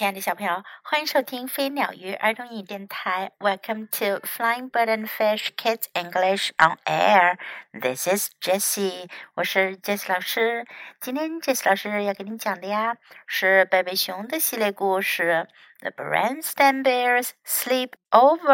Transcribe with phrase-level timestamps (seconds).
[0.00, 3.32] 亲爱的小朋友，欢迎收听飞鸟鱼儿童英语电台。
[3.38, 7.36] Welcome to Flying Bird and Fish Kids English on Air.
[7.78, 10.64] This is Jessie，我是 Jessie 老师。
[11.02, 15.46] 今天 Jessie 老师要给你讲的呀，是贝贝熊的系列故事
[15.82, 18.46] 《The Berenstain Bears Sleep Over》。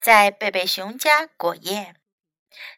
[0.00, 1.94] 在贝贝熊家过夜。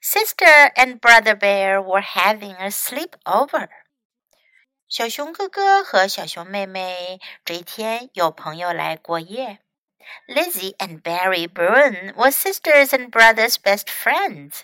[0.03, 3.69] Sister and brother bear were having a sleepover.
[4.89, 9.59] 小熊哥哥和小熊妹妹这一天有朋友来过夜。
[10.27, 14.63] Lizzie and Barry Bruin were sisters and brothers' best friends.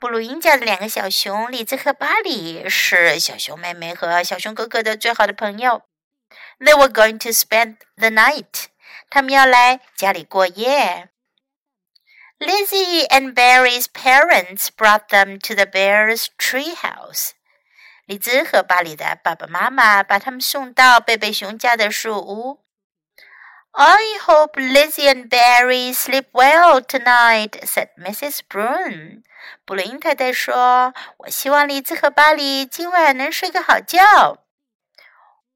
[0.00, 5.82] 布鲁因家的两个小熊李兹和巴里是小熊妹妹和小熊哥哥的最好的朋友。
[6.58, 8.64] They were going to spend the night.
[9.08, 11.10] 他们要来家里过夜。
[12.40, 17.34] Lizzie and Barry's parents brought them to the bear's treehouse.
[18.06, 22.64] 李兹和巴里的爸爸妈妈把他们送到贝贝熊家的树屋。
[23.72, 28.40] I hope Lizzie and Barry sleep well tonight," said Mrs.
[28.48, 29.22] Broom.
[29.64, 34.44] 布林太太说：“我希望李兹和巴里今晚能睡个好觉。”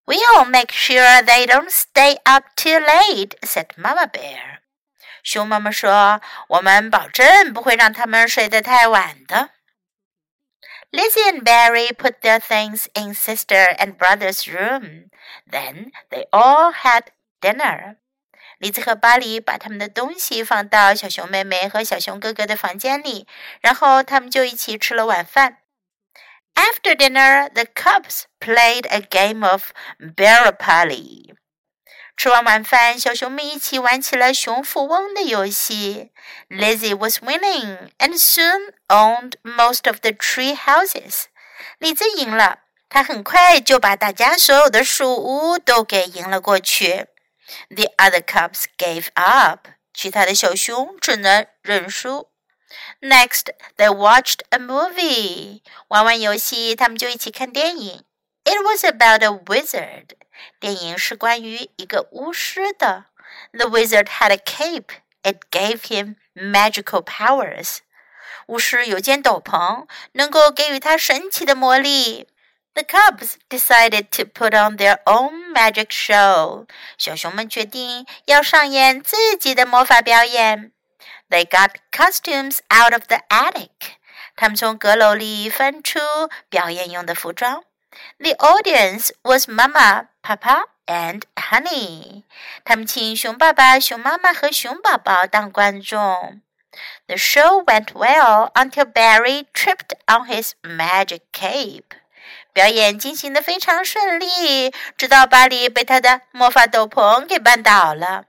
[0.06, 4.60] We'll make sure they don't stay up too late," said Mama Bear.
[5.22, 9.50] 熊妈妈说：“我们保证不会让他们睡得太晚的。”
[10.91, 15.09] Lizzie and Barry put their things in sister and brother's room.
[15.49, 17.97] Then they all had dinner.
[18.59, 23.27] 丽兹和巴里把他们的东西放到小熊妹妹和小熊哥哥的房间里，
[23.61, 25.57] 然后他们就一起吃了晚饭。
[26.55, 31.33] After dinner, the cubs played a game of Bear Pally.
[32.18, 36.10] 吃完晚饭，小熊们一起玩起了熊富翁的游戏。
[36.48, 41.26] Lizzie was winning and soon owned most of the tree houses。
[41.78, 47.06] 李子赢了，她很快就把大家所有的树屋都给赢了过去。
[47.68, 49.68] The other cubs gave up。
[49.94, 52.30] 其他的小熊只能认输。
[53.00, 53.44] Next,
[53.76, 55.62] they watched a movie。
[55.86, 58.02] 玩完游戏，他们就一起看电影。
[58.42, 60.16] It was about a wizard。
[60.59, 63.05] 电影是关于一个巫师的。
[63.51, 64.89] The wizard had a cape.
[65.23, 67.79] It gave him magical powers.
[68.47, 72.27] 巫师有件斗篷，能够给予他神奇的魔力。
[72.73, 76.67] The cubs decided to put on their own magic show.
[76.97, 80.71] 小熊们决定要上演自己的魔法表演。
[81.29, 83.69] They got costumes out of the attic.
[84.35, 85.99] 他们从阁楼里翻出
[86.49, 87.63] 表演用的服装。
[88.19, 92.23] The audience was Mama, Papa, and Honey.
[92.63, 96.41] 他们请熊爸爸、熊妈妈和熊宝宝当观众。
[97.07, 101.83] The show went well until Barry tripped on his magic cape.
[102.51, 108.25] 表演进行的非常顺利，直到巴里被他的魔法斗篷给绊倒了。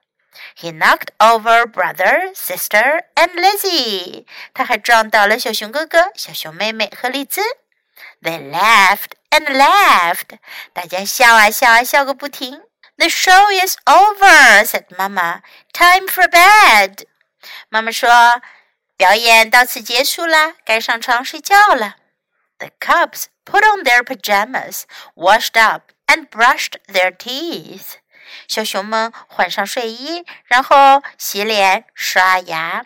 [0.59, 4.27] He knocked over brother, sister, and Lizzie.
[4.53, 7.41] 他还撞倒了小熊哥哥、小熊妹妹和丽兹。
[8.23, 10.39] they laughed and laughed.
[10.73, 12.63] 大家笑啊笑啊笑个不停。
[12.97, 15.43] The show is over," said Mama.
[15.73, 17.05] "Time for bed."
[17.69, 18.09] 妈妈说，
[18.97, 21.97] 表演到此结束啦，该上床睡觉了。
[22.59, 24.85] The cubs put on their pajamas,
[25.15, 27.97] washed up, and brushed their teeth.
[28.49, 32.85] 小熊们换上睡衣，然后洗脸、刷牙。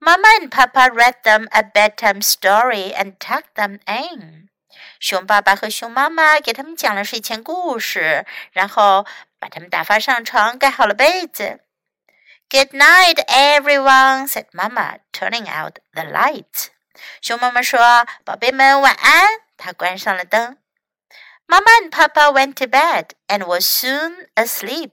[0.00, 4.47] Mama and Papa read them a bedtime story and tucked them in.
[4.99, 9.05] 熊爸爸和熊妈妈给他们讲了睡前故事，然后
[9.39, 11.61] 把他们打发上床，盖好了被子。
[12.49, 16.69] Good night, everyone," said Mama, turning out the light.
[17.21, 19.27] 熊妈妈说：“宝贝们，晚安。”
[19.57, 20.57] 她关上了灯。
[21.47, 24.91] Mama and Papa went to bed and were soon asleep.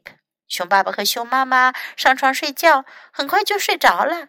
[0.49, 4.29] 熊爸爸和熊妈妈上床睡觉，很快就睡着了。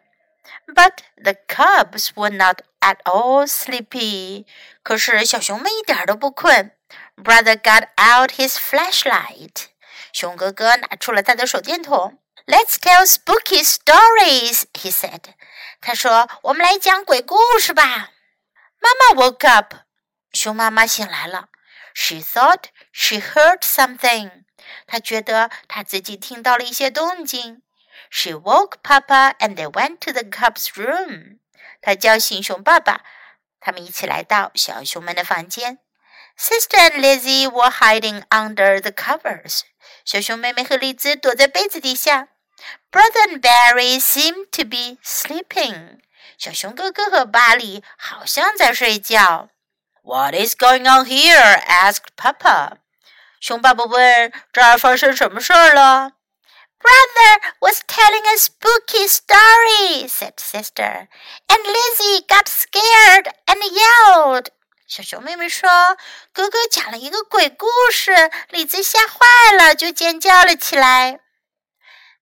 [0.66, 4.46] But the cubs were not at all sleepy.
[4.82, 6.72] 可是小熊们一点都不困。
[7.16, 9.66] Brother got out his flashlight.
[10.12, 12.18] 熊哥哥拿出了他的手电筒。
[12.46, 15.34] Let's tell spooky stories, he said.
[15.80, 18.10] 他说：“我们来讲鬼故事吧。”
[18.80, 19.74] Mama woke up.
[20.32, 21.48] 熊妈妈醒来了。
[21.94, 24.44] She thought she heard something.
[24.86, 27.62] 她觉得她自己听到了一些动静。
[28.10, 31.38] She woke Papa and they went to the cub's room.
[31.80, 33.02] 她叫醒熊爸爸，
[33.60, 35.78] 他们一起来到小熊们的房间。
[36.38, 39.62] Sister and Lizzie were hiding under the covers.
[40.04, 42.28] 小熊妹妹和丽兹躲在被子底下。
[42.90, 46.00] Brother and Barry seemed to be sleeping.
[46.38, 49.48] 小熊哥哥和巴里好像在睡觉。
[50.02, 51.60] What is going on here?
[51.66, 52.78] asked Papa.
[53.40, 56.12] 熊爸爸问：“这儿发生什么事儿了？”？”
[56.86, 61.08] Brother was telling a spooky story, said sister,
[61.48, 64.48] and Lizzie got scared and yelled.
[64.88, 65.96] 小熊妹妹说：“
[66.34, 71.20] 哥哥讲了一个鬼故事，李子吓坏了，就尖叫了起来。”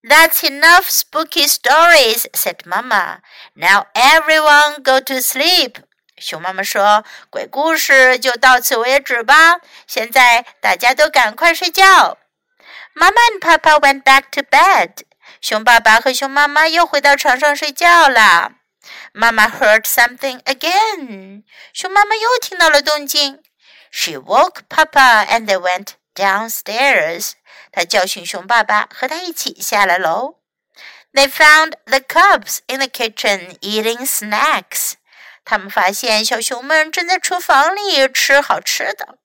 [0.04, 3.20] That's enough spooky stories, said Mama.
[3.54, 5.76] Now everyone go to sleep.
[6.16, 12.18] 熊妈妈说：“鬼故事就到此为止吧，现在大家都赶快睡觉。”
[12.94, 15.04] Mama and Papa went back to bed.
[15.40, 18.52] 熊爸爸和熊妈妈又回到床上睡觉了。
[19.12, 21.44] Mama heard something again.
[21.72, 23.42] 熊妈妈又听到了动静。
[23.90, 27.32] She woke Papa and they went downstairs.
[27.72, 30.40] 她叫醒熊爸爸，和他一起下了楼。
[31.12, 34.92] They found the cubs in the kitchen eating snacks.
[35.44, 39.18] 他们发现小熊们正在厨房里吃好吃的。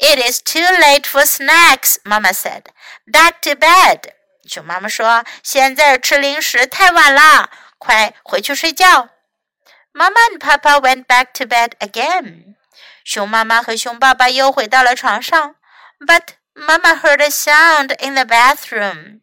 [0.00, 2.66] It is too late for snacks, Mama said.
[3.06, 4.12] Back to bed.
[4.48, 9.10] 熊妈妈说：“现在吃零食太晚了，快回去睡觉。”
[9.92, 12.54] Mama and Papa went back to bed again.
[13.04, 15.56] 熊妈妈和熊爸爸又回到了床上。
[15.98, 19.20] But Mama heard a sound in the bathroom.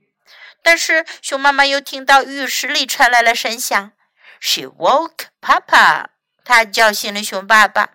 [0.62, 3.94] 但是熊妈妈又听到浴室里传来了声响。
[4.42, 6.08] She woke Papa.
[6.44, 7.95] 她叫醒了熊爸爸。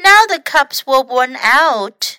[0.00, 2.18] Now the cubs were worn out.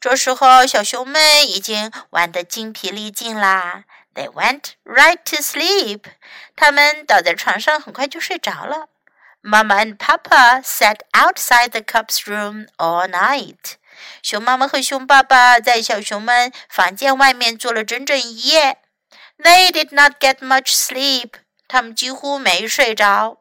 [0.00, 3.84] 这时候，小熊们已经玩得精疲力尽啦。
[4.14, 6.04] They went right to sleep.
[6.54, 8.88] 他们倒在床上，很快就睡着了。
[9.42, 13.74] Mama and Papa sat outside the cubs' room all night.
[14.22, 18.78] 熊妈妈和熊爸爸在小熊们房间外面坐了整整一夜。
[19.38, 21.34] They did not get much sleep.
[21.68, 23.38] 他们几乎没睡着。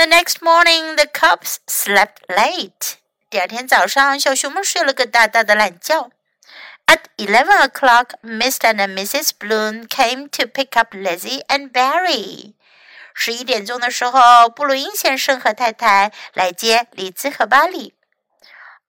[0.00, 2.96] the next morning, the cubs slept late.
[3.28, 6.10] 第二天早上，小熊们睡了个大大的懒觉。
[6.86, 8.74] At eleven o'clock, Mr.
[8.74, 9.32] and Mrs.
[9.38, 12.54] Bruin came to pick up Lizzie and Barry.
[13.12, 17.92] 十一点钟的时候，布鲁因先生和太太来接里兹和巴里。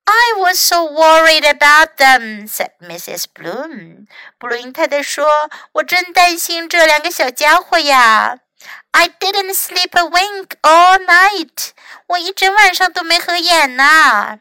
[0.06, 3.25] I was so worried about them," said Mrs.
[3.34, 4.07] Bruin.
[4.40, 8.40] 布鲁因太太说：“我真担心这两个小家伙呀。”
[8.93, 11.70] I didn't sleep a wink all night.
[12.08, 14.38] 我一整晚上都没合眼呐。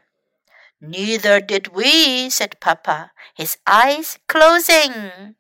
[0.82, 5.36] Neither did we, said Papa, his eyes closing.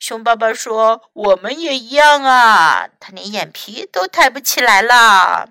[0.00, 5.48] 熊爸爸说：“我们也一样啊，他连眼皮都抬不起来了。”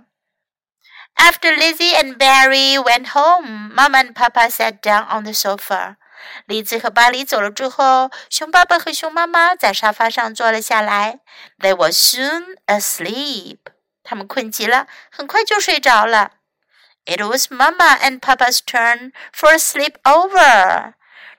[1.15, 5.97] After Lizzie and Barry went home, Mama and Papa sat down on the sofa.
[6.46, 11.20] 李子和巴黎走了之后，熊爸爸和熊妈妈在沙发上坐了下来。
[11.58, 13.58] They were soon asleep.
[14.02, 16.32] 他们困极了，很快就睡着了。
[17.04, 20.94] It was Mama and Papa's turn for a sleepover.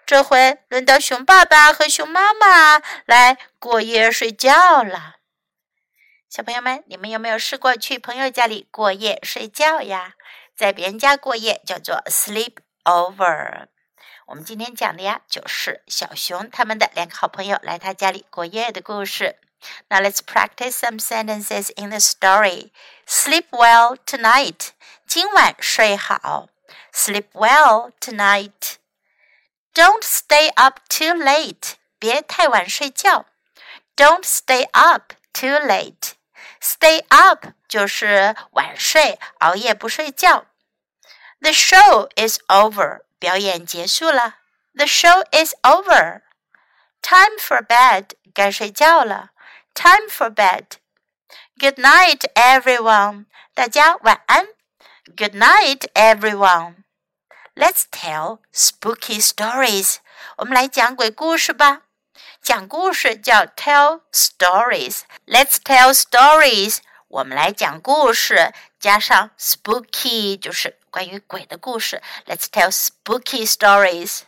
[0.05, 5.15] 这回轮到熊爸爸和熊妈妈来过夜睡觉了。
[6.29, 10.15] 小朋友们，你们有没有试过去朋友家里过夜睡觉呀？
[10.55, 13.67] 在别人家过夜叫做 sleep over。
[14.26, 19.36] 我们今天讲的呀，就是小熊他们的两个好朋友来他家里过夜的故事。
[19.88, 22.70] Now let's practice some sentences in the story.
[23.06, 24.68] Sleep well tonight.
[25.06, 26.48] 今晚睡好。
[26.92, 28.76] Sleep well tonight.
[29.74, 31.74] Don't stay up too late.
[31.98, 33.26] 别太晚睡觉。
[33.96, 36.12] Don't stay up too late.
[36.60, 40.46] Stay up 就是晚睡，熬夜不睡觉。
[41.40, 43.00] The show is over.
[43.22, 44.36] 表演结束了，
[44.74, 46.22] The show is over.
[47.02, 49.30] Time for bed，该睡觉了。
[49.74, 50.64] Time for bed.
[51.58, 53.26] Good night, everyone.
[53.54, 54.46] 大家晚安。
[55.16, 56.84] Good night, everyone.
[57.54, 59.96] Let's tell spooky stories.
[60.36, 61.82] 我们来讲鬼故事吧。
[62.42, 65.00] 讲故事叫 tell stories.
[65.26, 66.78] Let's tell stories.
[67.08, 68.52] 我们来讲故事，
[68.82, 72.02] 加上 spooky 就是关于鬼的故事。
[72.26, 74.22] Let's tell spooky stories.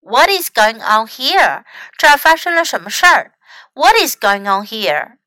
[0.00, 1.64] What is going on here?
[1.96, 3.32] 这儿发生了什么事儿？
[3.74, 5.18] What is going on here?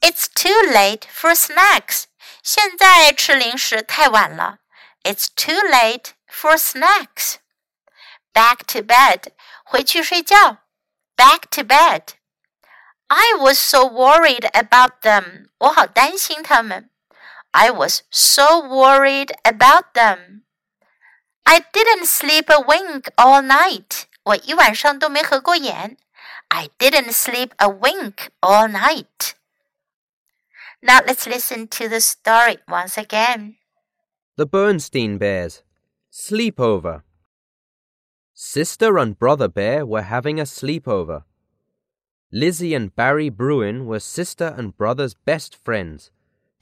[0.00, 2.04] It's too late for snacks.
[2.42, 4.58] 现在吃零食太晚了。
[5.02, 7.36] It's too late for snacks.
[8.32, 9.32] back to bed.
[9.64, 10.58] 回去睡觉。
[11.16, 12.14] Back to bed.
[13.08, 15.48] I was so worried about them.
[15.58, 16.90] 我好担心他们。
[17.57, 20.43] I was so worried about them.
[21.45, 24.07] I didn't sleep a wink all night.
[24.23, 25.95] 我一晚上都没合过眼。
[26.49, 29.35] I didn't sleep a wink all night.
[30.81, 33.55] Now let's listen to the story once again.
[34.35, 35.63] The Berenstain Bears
[36.11, 37.03] Sleepover.
[38.33, 41.23] Sister and brother bear were having a sleepover.
[42.33, 46.11] Lizzie and Barry Bruin were sister and brother's best friends.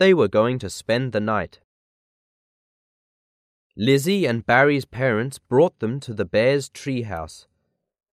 [0.04, 1.62] They were going to spend the night.
[3.78, 7.48] Lizzie and Barry's parents brought them to the bear's treehouse.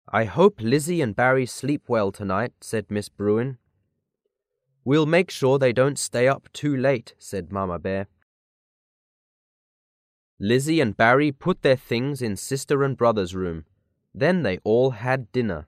[0.07, 3.57] I hope Lizzie and Barry sleep well tonight, said Miss Bruin.
[4.85, 8.05] We'll make sure they don't stay up too late, said Mamma Bear.
[10.39, 13.65] Lizzie and Barry put their things in sister and brother's room.
[14.13, 15.65] Then they all had dinner.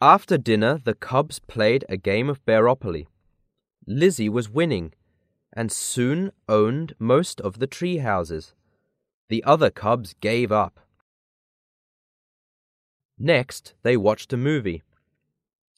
[0.00, 3.08] After dinner, the cubs played a game of Bearopoly.
[3.90, 4.92] Lizzie was winning,
[5.50, 8.52] and soon owned most of the tree houses.
[9.30, 10.80] The other cubs gave up.
[13.18, 14.82] Next, they watched a movie.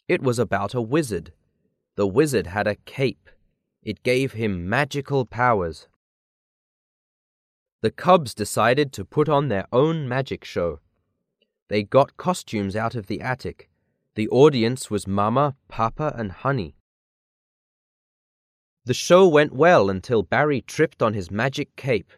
[0.08, 1.32] It was about a wizard.
[1.94, 3.30] The wizard had a cape.
[3.84, 5.86] It gave him magical powers.
[7.80, 10.80] The cubs decided to put on their own magic show.
[11.68, 13.70] They got costumes out of the attic.
[14.16, 16.74] The audience was Mama, Papa, and Honey.
[18.90, 22.10] The show went well until Barry tripped on his magic cape.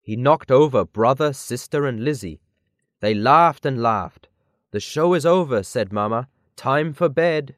[0.00, 2.40] He knocked over brother, sister, and Lizzie.
[3.00, 4.26] They laughed and laughed.
[4.70, 6.28] The show is over, said Mama.
[6.56, 7.54] Time for bed.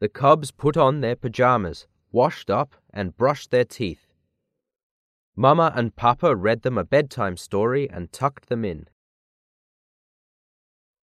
[0.00, 4.08] The cubs put on their pajamas, washed up, and brushed their teeth.
[5.36, 8.88] Mama and Papa read them a bedtime story and tucked them in.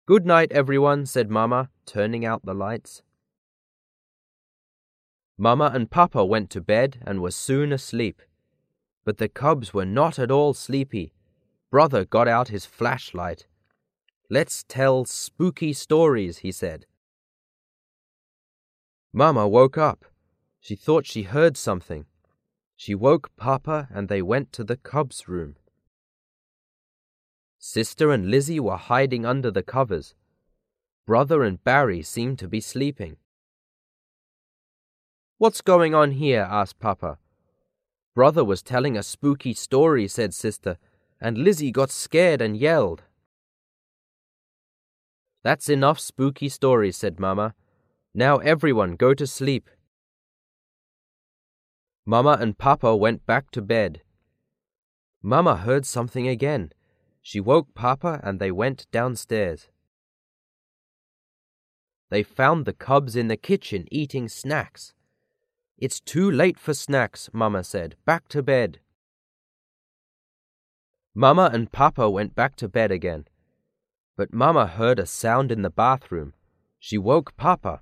[0.07, 3.03] Good night, everyone, said Mama, turning out the lights.
[5.37, 8.21] Mama and Papa went to bed and were soon asleep.
[9.05, 11.13] But the cubs were not at all sleepy.
[11.69, 13.45] Brother got out his flashlight.
[14.29, 16.85] Let's tell spooky stories, he said.
[19.13, 20.05] Mama woke up.
[20.59, 22.05] She thought she heard something.
[22.75, 25.55] She woke Papa and they went to the cubs' room.
[27.59, 30.15] Sister and Lizzie were hiding under the covers.
[31.05, 33.17] Brother and Barry seemed to be sleeping.
[35.39, 36.47] What's going on here?
[36.49, 37.19] asked Papa.
[38.15, 40.79] Brother was telling a spooky story, said Sister,
[41.21, 43.03] and Lizzie got scared and yelled.
[45.43, 47.53] That's enough spooky stories, said Mamma.
[48.15, 49.69] Now everyone go to sleep.
[52.03, 54.01] Mamma and Papa went back to bed.
[55.21, 56.71] Mamma heard something again.
[57.21, 59.67] She woke Papa and they went downstairs.
[62.09, 64.95] They found the cubs in the kitchen eating snacks.
[65.77, 67.95] It's too late for snacks, Mamma said.
[68.03, 68.79] Back to bed.
[71.13, 73.27] Mamma and Papa went back to bed again.
[74.15, 76.33] But Mamma heard a sound in the bathroom.
[76.79, 77.81] She woke Papa.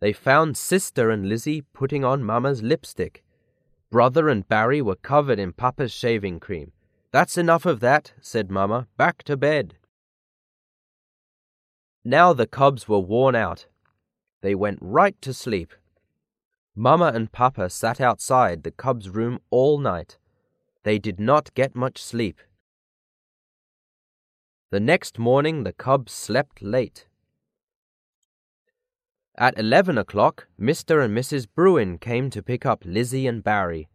[0.00, 3.24] They found Sister and Lizzie putting on Mamma's lipstick.
[3.90, 6.72] Brother and Barry were covered in Papa's shaving cream.
[7.12, 8.88] That's enough of that, said Mamma.
[8.96, 9.76] Back to bed.
[12.04, 13.66] Now the cubs were worn out.
[14.40, 15.72] They went right to sleep.
[16.76, 20.16] Mamma and Papa sat outside the cubs' room all night.
[20.84, 22.40] They did not get much sleep.
[24.70, 27.06] The next morning the cubs slept late.
[29.36, 31.04] At eleven o'clock, Mr.
[31.04, 31.46] and Mrs.
[31.52, 33.88] Bruin came to pick up Lizzie and Barry.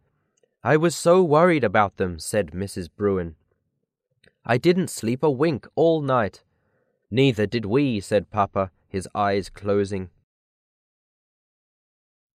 [0.62, 2.88] I was so worried about them, said Mrs.
[2.94, 3.36] Bruin.
[4.44, 6.42] I didn't sleep a wink all night.
[7.10, 10.10] Neither did we, said Papa, his eyes closing.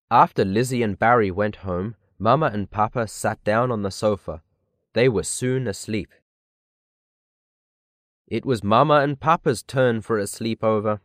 [0.09, 4.41] After Lizzie and Barry went home, Mamma and Papa sat down on the sofa.
[4.93, 6.09] They were soon asleep.
[8.27, 10.99] It was Mamma and Papa's turn for a sleepover.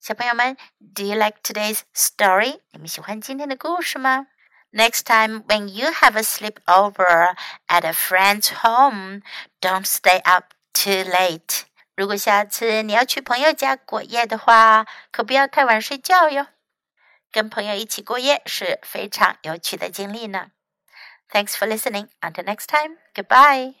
[0.00, 0.56] 小朋友们，
[0.94, 2.60] Do you like today's story？
[2.72, 4.26] 你们喜欢今天的故事吗？
[4.72, 7.36] Next time when you have a sleepover
[7.68, 9.22] at a friend's home,
[9.60, 11.62] don't stay up too late.
[11.96, 16.46] 如果下次你要去朋友家过夜的话，可不要太晚睡觉哟。
[17.32, 20.50] 跟朋友一起过夜是非常有趣的经历呢。
[21.30, 22.08] Thanks for listening.
[22.20, 22.98] Until next time.
[23.14, 23.74] Goodbye.